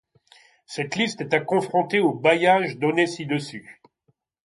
Cette 0.65 0.95
liste 0.95 1.21
est 1.21 1.33
à 1.35 1.41
confronter 1.41 1.99
aux 1.99 2.11
bailliages 2.15 2.79
donnés 2.79 3.05
ci-dessus. 3.05 3.83